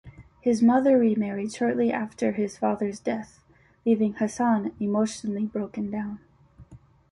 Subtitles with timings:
[0.39, 3.43] His mother remarried shortly after his father's death
[3.85, 6.17] leaving Hassan emotionally broken down.